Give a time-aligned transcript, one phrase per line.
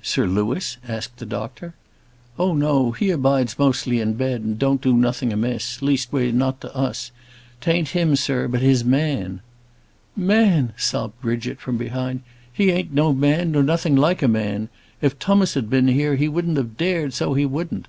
[0.00, 1.74] Sir Louis?" asked the doctor.
[2.38, 2.92] "Oh, no!
[2.92, 7.10] he abides mostly in bed, and don't do nothing amiss; least way not to us.
[7.60, 9.42] 'Tan't him, sir; but his man."
[10.16, 12.22] "Man!" sobbed Bridget from behind.
[12.50, 14.70] "He an't no man, nor nothing like a man.
[15.02, 17.86] If Tummas had been here, he wouldn't have dared; so he wouldn't."